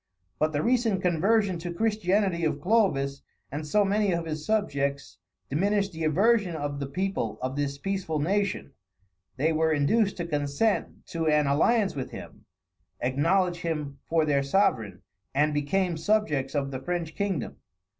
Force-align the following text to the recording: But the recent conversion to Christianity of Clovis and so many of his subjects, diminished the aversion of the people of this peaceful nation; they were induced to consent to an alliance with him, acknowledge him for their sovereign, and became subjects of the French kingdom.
But 0.39 0.51
the 0.51 0.63
recent 0.63 1.03
conversion 1.03 1.59
to 1.59 1.71
Christianity 1.71 2.43
of 2.43 2.59
Clovis 2.59 3.21
and 3.51 3.67
so 3.67 3.85
many 3.85 4.11
of 4.13 4.25
his 4.25 4.43
subjects, 4.43 5.19
diminished 5.47 5.91
the 5.91 6.05
aversion 6.05 6.55
of 6.55 6.79
the 6.79 6.87
people 6.87 7.37
of 7.39 7.55
this 7.55 7.77
peaceful 7.77 8.17
nation; 8.17 8.71
they 9.37 9.53
were 9.53 9.71
induced 9.71 10.17
to 10.17 10.25
consent 10.25 11.05
to 11.09 11.27
an 11.27 11.45
alliance 11.45 11.93
with 11.95 12.09
him, 12.09 12.45
acknowledge 12.99 13.57
him 13.57 13.99
for 14.07 14.25
their 14.25 14.41
sovereign, 14.41 15.03
and 15.35 15.53
became 15.53 15.97
subjects 15.97 16.55
of 16.55 16.71
the 16.71 16.81
French 16.81 17.13
kingdom. 17.13 17.57